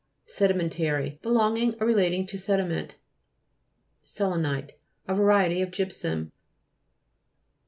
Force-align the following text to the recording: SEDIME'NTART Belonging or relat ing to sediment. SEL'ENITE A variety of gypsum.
SEDIME'NTART 0.25 1.21
Belonging 1.21 1.75
or 1.75 1.85
relat 1.85 2.11
ing 2.11 2.25
to 2.25 2.35
sediment. 2.35 2.97
SEL'ENITE 4.03 4.71
A 5.07 5.13
variety 5.13 5.61
of 5.61 5.69
gypsum. 5.69 6.31